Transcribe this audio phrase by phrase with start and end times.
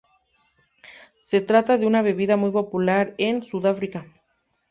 [1.19, 4.07] Se trata de una bebida muy popular en Sudáfrica.